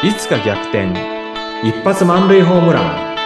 [0.00, 0.92] いつか逆転。
[1.64, 3.16] 一発満塁ホームラン。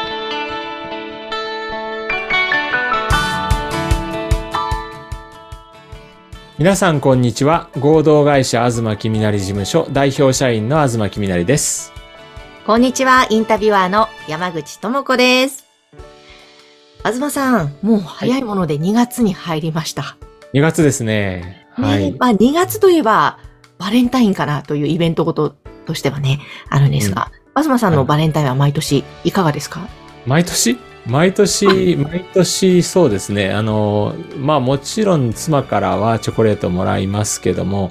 [6.59, 7.69] 皆さんこんにちは。
[7.79, 11.93] 合同会社東きみなり事務所代表社員の東きみなりです。
[12.67, 15.67] こんにちは、インタビュアーの山口智子です。
[17.05, 20.17] 東さん、もう早いもので2月に入りました。
[20.55, 21.67] 2月ですね。
[21.73, 23.39] はい、ねまあ2月といえば、
[23.77, 29.87] バレンタインかなというイベントごととしてはね、あるんですが、東さんのバレンタインは毎年いかがですか、
[30.27, 30.79] 毎年？
[31.05, 33.51] 毎年、毎年そうですね。
[33.51, 37.91] あの、まあもちろん妻からはチョコレートもらいますけども、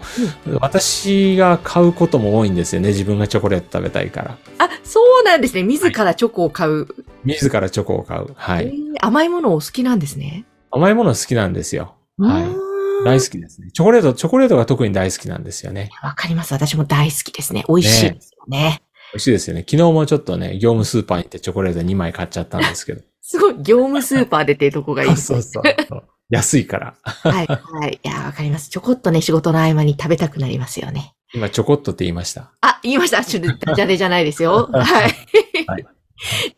[0.61, 2.89] 私が買うことも多いんですよね。
[2.89, 4.37] 自分がチョコレート食べたいから。
[4.59, 5.63] あ、そうなんですね。
[5.63, 6.87] 自らチョコを買う。
[7.25, 8.27] 自らチョコを買う。
[8.35, 8.67] はい。
[8.67, 10.45] えー甘いものをお好きなんですね。
[10.69, 11.95] 甘いもの好きなんですよ。
[12.17, 12.60] はい
[13.03, 13.71] 大好きですね。
[13.71, 15.89] チョコレート、チョコレートが特に大好きなんですよね。
[16.01, 16.53] わかります。
[16.53, 17.63] 私も大好きですね。
[17.67, 18.81] 美味しいですよね。
[19.13, 19.65] 美味しいですよね。
[19.67, 23.01] 昨日もちょっとね、業務スーパーに行ってチョコレート2枚買っちゃったんですけど。
[23.21, 25.41] すごい、業務スーパーでっていうとこがいいですね。
[25.41, 26.03] そうそうそう。
[26.29, 26.95] 安いから。
[27.03, 27.99] はい、はい。
[28.03, 28.69] いや、わかります。
[28.69, 31.13] ちょこっとね、仕事の合間に食べたくなりますよね。
[31.33, 32.51] 今、ちょこっとって言いました。
[32.61, 33.23] あ、言いました。
[33.23, 34.69] ちょっとダジャレじゃないですよ。
[34.73, 35.13] はい。
[35.67, 35.85] はい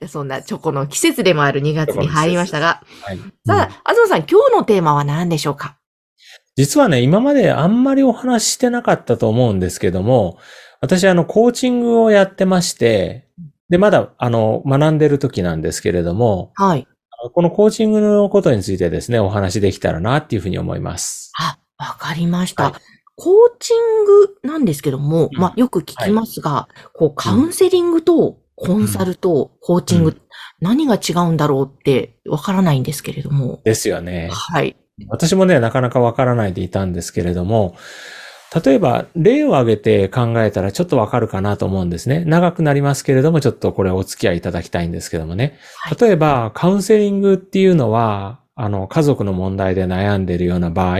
[0.08, 2.82] そんなチョコの季節でもある2月に入りましたが。
[3.02, 3.20] はい。
[3.46, 5.78] さあ、東さん、今日のテーマは何でしょうか？
[6.56, 10.38] 実はね、今まであんまりお話ししてなかったと思うんですけども、
[10.82, 13.28] 私あの、コーチングをやってまして、
[13.70, 16.88] で、まだ、あの、学んでる時なんですけれども、はい。
[17.34, 21.32] このコーチングのことについてですね、お話できたらなっていうふうに思います。
[21.40, 22.66] あ、わかりました。
[22.66, 22.74] はい
[23.16, 30.22] コーチングなんですけども、うんまあ、よく聞きますが、こう、カウンセリングとコンサルとコーチング、うん
[30.62, 33.60] 何が違うんだろうってわからないんですけれども。
[33.66, 34.30] ですよね。
[34.32, 34.78] はい。
[35.08, 37.76] 私もね、なかなかわからないでいたんですけれども、
[38.64, 42.24] 例えば、例を挙げて考えたらちょっとわかるかなと思うんですね。
[42.26, 45.58] 長くなりますけれども、ちょっとこれお付き合いいただきたいんですけどもね。
[45.78, 51.00] はい例えば、カウンセリングっていうのは、あの、家族の問題で悩んでいるような場合、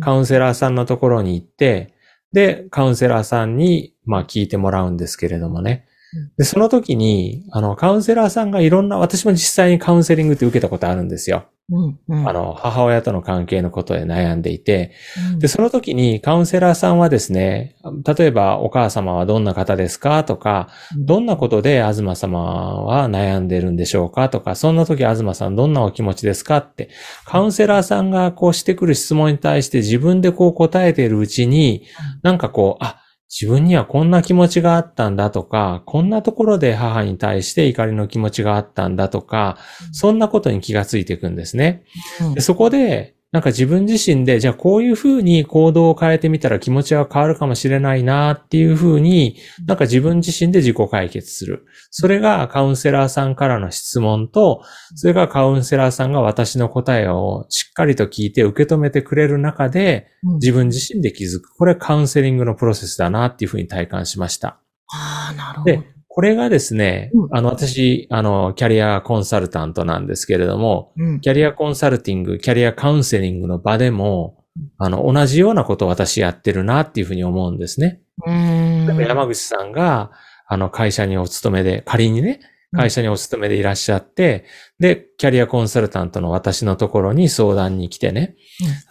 [0.00, 1.94] カウンセラーさんのところに行って、
[2.32, 5.89] で、カウンセラーさんに、まあ聞いてもらうんですけれどもねうん。
[6.36, 11.44] で、その時に、あの、カウンセラーさんがいろんな、私も実際にカウンセリングって受けたことあるんですよ。
[11.72, 12.28] うん、うん。
[12.28, 14.90] あの、母親との関係のことで悩んでいて、
[15.34, 15.38] うん。
[15.38, 20.24] で、その時にカウンセラーさんはですね、例えばお母様はどんな方ですか？
[20.24, 20.68] とか、
[20.98, 22.40] どんなことで東様
[22.82, 24.28] は悩んでるんでしょうか？
[24.30, 26.56] とか、そんな時東さんどんなお気持ちですか？
[26.56, 26.90] って、
[27.24, 31.84] カウンセラーさんがこうしてくる質問に対して自分でこう答えているうちに、
[32.22, 33.00] なんかこう、あ、
[33.30, 39.56] 自分にはこんな気持ちがあったんだとか、こんなところで母に対して怒りの気持ちがあったんだとか、
[39.92, 41.84] そんなことに気がついていくんですね。
[42.20, 49.36] うんでそこで、なんか自分自身で、じゃあこういうふうに行動を変えてみたら気持ちが変わるかもしれないなっていうふうに、
[49.66, 51.64] なんか自分自身で自己解決する。
[51.90, 54.62] それがカウンセラーさんからの質問と、
[54.96, 61.54] それがカウンセラーさんが私の答えをしっかりと聞いて受け止めてくれる中で、うん自分自身で気づく。
[61.56, 64.60] これカウンセリングのプロセスだなっていうふうに体感しました。
[64.88, 65.99] ああ、なるほど。
[66.10, 67.36] で、これがですねう、ん。
[67.36, 71.20] あの、私、あの、キャリアコンサルタントなんですけれども、うん。
[71.20, 74.44] キャリアコンサルティング、キャリアカウンセリングの場でも、
[74.78, 78.00] あの、同じようなことを私やってるなっていうふうに思うんですね。
[78.26, 80.10] うーん山口さんが、
[80.46, 82.40] あの、会社にお勤めで、仮にね、
[82.76, 84.44] 会社にお勤めでいらっしゃって、
[84.78, 88.36] で、キャリアコンサルタントの私のところに相談に来てね、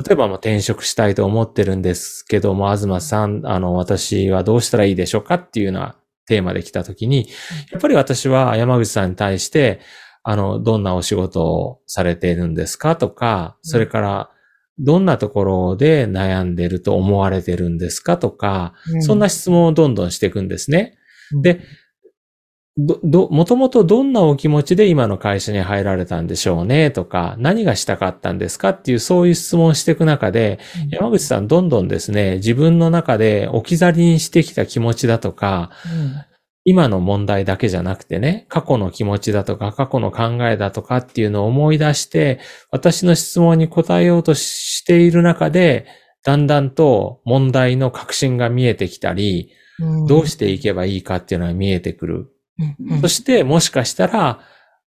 [0.06, 5.96] 例えばもう転職したいと思ってるんですけども、東さん、あの、私はどうしたらいいでしょうかっていうような
[6.29, 7.28] テーマで来たときに、
[7.72, 9.81] やっぱり私は山口さんに対して、
[10.22, 14.29] あの、どんなお仕事をされているんですかとか、それから、
[14.78, 19.01] どんなところで悩んでると思われてるんですかとか、うん。
[19.01, 20.97] そんな質問をどんどんしていくんですね。
[21.34, 21.41] うん。
[21.41, 21.62] で、
[22.81, 26.91] ど、ど、もともとどんなお気持ちで今の会社に入られたんでしょうね？
[26.91, 28.69] とか、何がしたかったんですか？
[28.69, 30.90] っていうそういう質問をしていく中で、うん。
[30.90, 36.14] 山口さんどんどんですね、自分の中で置き去りにしてきた気持ちだとか、うん。
[36.64, 42.40] 今の問題だけじゃなくてね、過去の気持ちだとか、過去の考えだとかっていうのを思い出して、
[42.72, 45.87] 私の質問に答えようとしている中で、
[46.23, 50.05] だんだんと問題の確信が見えてきたり、うん。
[50.05, 52.28] どうしていけばいいかっていうのが見えてくる。
[52.59, 53.02] うんうん。
[53.02, 54.40] そして、もしかしたら、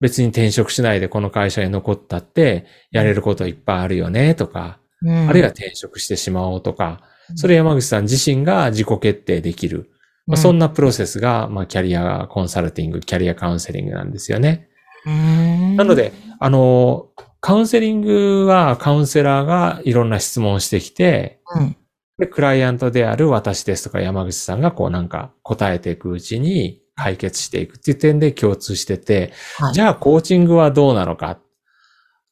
[0.00, 5.28] 別に転職しないでこの会社に残ったって、やれることいっぱいあるよね、とか、うん。
[5.28, 7.00] あるいは転職してしまおうとか、
[7.34, 9.90] それ山口さん自身が自己決定できる。
[10.26, 14.68] まあ、そんなプロセスが、まあ、キャリアコンサルティング、キャリアカウンセリングなんですよね。
[15.06, 15.76] うん。
[15.76, 17.08] なので、あの、
[17.40, 21.76] カウンセリングはカウンセラーがいろんな質問をしてきて、うん。
[22.18, 29.72] で、クライアントである私ですとか山口さんがこうなんか答えていくうちに解決していくっていう点で共通してて、はい。
[29.72, 31.38] じゃあコーチングはどうなのか？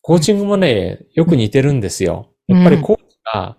[0.02, 2.32] コーチングもね、よく似てるんですよ。
[2.48, 3.56] うんやっぱりコーチが、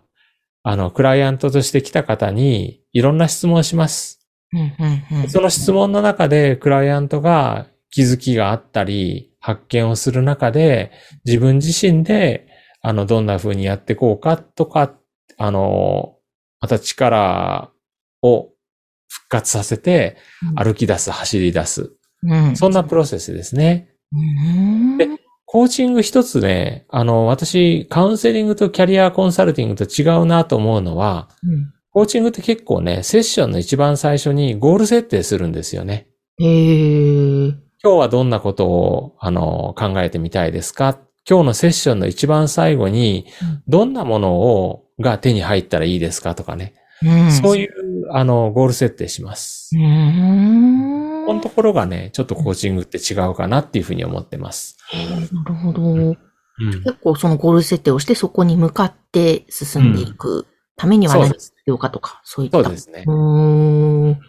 [0.64, 4.26] あの、クライアントとして来た方にいろんな質問をします。
[5.28, 10.92] その質問の中でクライアントが気づきがあったり、発見をする中で、
[11.26, 12.48] 自分自身で、
[12.82, 14.94] あの、どんな風にやっていこうかとか、
[15.38, 16.16] あの、
[16.62, 17.72] また力
[18.22, 18.50] を
[19.08, 20.18] 復活させて、
[20.56, 21.92] 歩き出す、走り出す。
[22.24, 22.56] うん。
[22.56, 23.90] そんなプロセスですね。
[24.14, 24.18] う
[24.96, 24.98] ん。
[24.98, 25.08] で
[25.46, 36.08] コーチング一つね、あの、私、カウンセリングとキャリアコンサルティングと違うなと思うのは、うんコーチングって結構ね、セッションの一番最初にゴール設定するんですよね。
[36.38, 36.46] 今
[37.82, 41.00] 日はどんなことを、あの、考えてみたいですか？
[41.28, 46.36] 今日のセッションの一番最後にうん、どんなものを、が手に入ったらいいですか？
[46.36, 46.76] とかね。
[47.04, 47.32] うん。
[47.32, 49.70] そういう、あの、ゴール設定します。
[49.76, 51.26] うーん。
[51.26, 54.78] このところがね、ちょっとコーチングって違うかなっていうふうに思ってます。
[54.94, 55.82] なるほど。
[55.82, 56.18] うん。
[56.84, 61.54] 結構そのゴール設定をしてそこに向かって進んでいくためには何が必。
[61.68, 62.64] 要かとか、そういった。
[62.64, 63.04] そうですね。
[63.06, 64.20] うーん。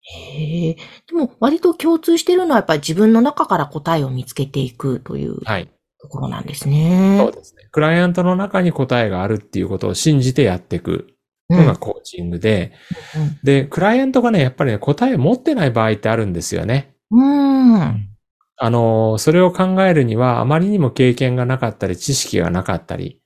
[0.00, 0.74] へえ。
[0.74, 0.80] で
[1.12, 5.70] も割と共通してるのはやっぱり自分の中から答えを見つけていくというはい。
[6.00, 7.18] ところなんですね。
[7.20, 7.68] そうですね。
[7.70, 11.14] クライアントの中に答えがあるっていうことを信じてやっていく
[11.50, 12.72] のがコーチングで、
[13.16, 16.94] うんで、クライアントがね、やっぱりね、答え持ってない場合ってあるんですよね。
[17.10, 17.74] うん。
[17.74, 18.08] うん。
[18.58, 23.20] あの、それを考えるには、あまりにも経験がなかったり、知識がなかったり、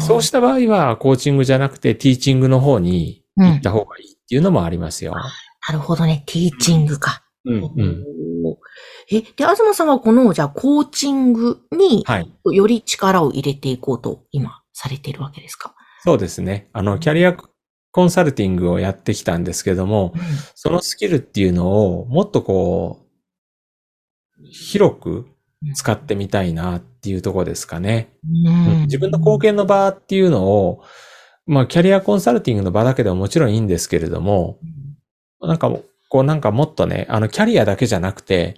[0.00, 5.12] そうした場合は、コーチングじゃなくて、ティーチングの方に行った方がいいっていうのもありますよ。
[5.14, 5.22] な
[5.72, 6.22] るほどね。
[6.26, 7.24] ティーチングか。
[7.44, 8.04] うん、うん。
[9.10, 12.30] え、で、東さんはこの、じゃあ、コーチングに、はい。
[12.54, 15.74] より力を入れていこうと、今、されているわけですか？
[16.04, 16.68] そうですね。
[16.72, 17.36] あの、キャリア
[17.92, 20.14] コンサルティングをやってきたんですけども、
[20.54, 23.06] そのスキルっていうのを、もっとこ
[24.38, 25.26] う、広く
[25.74, 28.10] 使ってみたいなっていうところですかね。
[28.24, 30.82] うん自分の貢献の場っていうのを、
[31.46, 34.58] まあ、キャリアコンサルティングの場だけでももちろんいいんですけれども、
[35.40, 35.70] なんか、
[36.08, 38.56] こうなんかもっとね、あの、キャリアだけじゃなくて、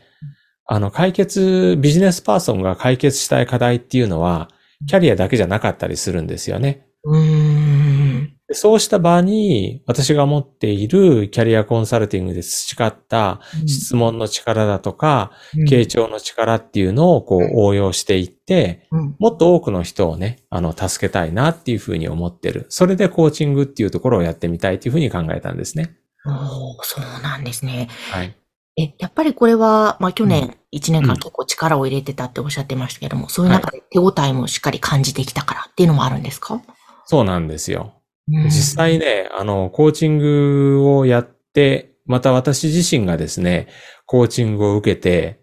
[0.66, 4.48] あの、解決、ビジネスパーソンが解決したい課題っていうのは、
[4.86, 6.86] キャリアだけじゃなかったりするんですよね。
[7.04, 8.36] うーん。
[8.48, 15.32] でそうした場に、私が持っているキャリアコンサルティングで培った質問の力だとか、
[15.68, 22.66] 傾聴の力っていうのをこう応用していって、うんもっと多くの人をね、あの、助けたいなっていうふうに思ってる。
[22.68, 25.96] それでコーチングっていうところをやってみたいっていうふうに考えたんですね。
[26.26, 27.88] おーそうなんですね。
[28.10, 28.36] はい。
[28.76, 36.62] え、やっぱりこれは、まあ去年1年うん間結構力を入れてたっておっしゃってましたけども、そういう中で手応えもしっかり感じてきたからっていうのもあるんですか？
[37.06, 37.94] そうなんですよ。
[38.28, 43.68] うん実際ね、あの、コーチングをやって、また私自身がですね、
[44.06, 45.40] コーチングを受けて、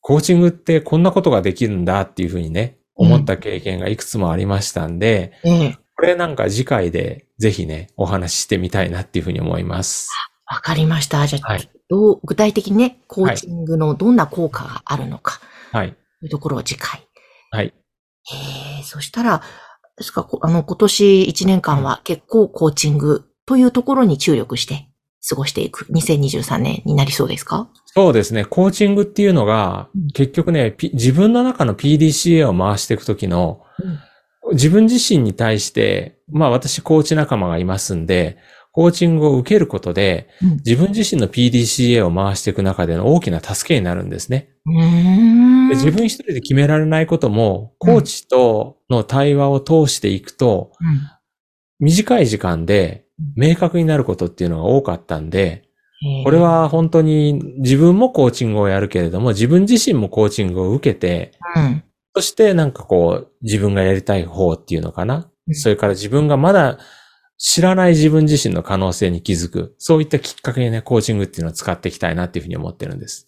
[0.00, 10.10] コーチングってこんなことができるんだっていうふうにね、思った経験がいくつもありましたんで、ええ、これなんか次回でぜひね、お話ししてみたいなっていうふうに思います。
[10.46, 11.26] わかりました。
[11.26, 15.40] じゃあ、はいどう、具体的にね、コーチングのどんな効果があるのか、
[15.72, 15.92] はい。
[16.20, 17.06] というところを次回。
[17.50, 17.66] はい。
[17.66, 19.42] へえ、そしたら、
[19.96, 24.88] ですか、こあの、今年1年間は結構コーチングというところに注力して
[25.28, 25.86] 過ごしていく。
[25.92, 27.68] 2023年になりそうですか？
[27.86, 28.44] そうですね。
[28.44, 33.60] コーチングっていうのがうん、結局ね、P- 自分の中の PDCA を回していくときの、
[34.52, 38.36] 自分自身に対して、まあ私コーチ仲間がいますんで、
[38.74, 44.48] コーチングを受けることで、うん自分自身の PDCA を回していく中での大きな助けになるんですね。
[45.68, 50.72] で自分一人で決められないことも、コーチとの対話を通していくと、
[51.78, 53.04] 短い時間で
[53.36, 55.62] 明確になることっていうのが多かったんで、
[56.02, 61.84] うんこれ、は本当に自分もコーチングをやるけれども、自分自身もコーチングを受けて、うん。
[62.14, 65.30] そしてなんかこう、自分がやりたい方っていうのかな。
[65.46, 66.78] うんそれから自分がまだ
[67.38, 69.74] 知らない自分自身の可能性に気づく。
[69.78, 73.26] そういったきっかけにね、コーチングっていうのを使っていきたいなっていうふうに思ってるんです。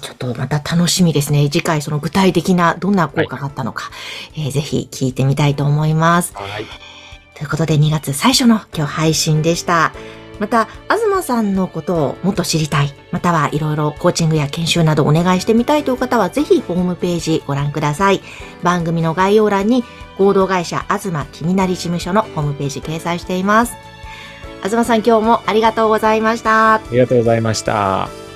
[0.00, 1.48] ちょっとまた楽しみですね。
[1.50, 3.90] 次回その具体的などんな効果があったのか、
[4.36, 6.34] えーぜひ聞いてみたいと思います。
[6.34, 6.64] はい。
[7.34, 9.92] ということで2月最初の今日配信でした。
[10.38, 18.20] また、東さんのことをもっと知りたい、またはいろいろコーチングや研修などお願いしてみたいという方はぜひホームページご覧ください。
[18.62, 19.84] 番組の概要欄に
[20.16, 23.74] 合同会社東気になり事務所のホームページ掲載しています。
[24.62, 26.74] 東さん今日もありがとうございました。
[26.74, 28.27] ありがとうございました。